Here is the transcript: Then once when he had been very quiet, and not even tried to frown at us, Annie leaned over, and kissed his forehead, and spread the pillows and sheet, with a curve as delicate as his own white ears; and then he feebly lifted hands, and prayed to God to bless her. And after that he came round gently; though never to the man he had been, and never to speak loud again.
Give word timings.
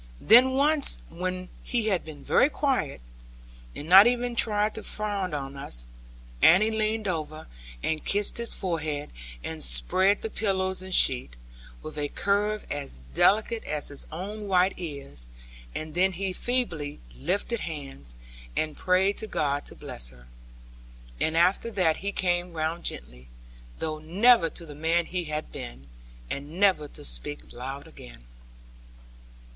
Then 0.19 0.53
once 0.53 0.97
when 1.09 1.49
he 1.61 1.89
had 1.89 2.03
been 2.03 2.23
very 2.23 2.49
quiet, 2.49 3.01
and 3.75 3.87
not 3.87 4.07
even 4.07 4.35
tried 4.35 4.73
to 4.73 4.81
frown 4.81 5.31
at 5.35 5.55
us, 5.63 5.85
Annie 6.41 6.71
leaned 6.71 7.07
over, 7.07 7.45
and 7.83 8.03
kissed 8.03 8.39
his 8.39 8.51
forehead, 8.55 9.11
and 9.43 9.63
spread 9.63 10.23
the 10.23 10.31
pillows 10.31 10.81
and 10.81 10.91
sheet, 10.91 11.35
with 11.83 11.99
a 11.99 12.07
curve 12.07 12.65
as 12.71 12.99
delicate 13.13 13.63
as 13.65 13.89
his 13.89 14.07
own 14.11 14.47
white 14.47 14.73
ears; 14.77 15.27
and 15.75 15.93
then 15.93 16.13
he 16.13 16.33
feebly 16.33 16.99
lifted 17.15 17.59
hands, 17.59 18.15
and 18.57 18.77
prayed 18.77 19.19
to 19.19 19.27
God 19.27 19.67
to 19.67 19.75
bless 19.75 20.09
her. 20.09 20.25
And 21.19 21.37
after 21.37 21.69
that 21.69 21.97
he 21.97 22.11
came 22.11 22.53
round 22.53 22.85
gently; 22.85 23.27
though 23.77 23.99
never 23.99 24.49
to 24.49 24.65
the 24.65 24.73
man 24.73 25.05
he 25.05 25.25
had 25.25 25.51
been, 25.51 25.85
and 26.27 26.59
never 26.59 26.87
to 26.87 27.05
speak 27.05 27.53
loud 27.53 27.87
again. 27.87 28.23